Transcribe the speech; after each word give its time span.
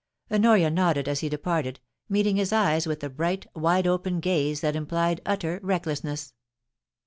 Honoria 0.31 0.71
nodded 0.71 1.07
as 1.07 1.19
he 1.19 1.29
departed, 1.29 1.79
meeting 2.09 2.35
his 2.35 2.51
eyes 2.51 2.87
with 2.87 3.03
a 3.03 3.09
bright, 3.11 3.45
wide 3.55 3.85
open 3.85 4.19
gaze 4.19 4.61
that 4.61 4.75
implied 4.75 5.21
utter 5.27 5.59
recklessness. 5.61 6.33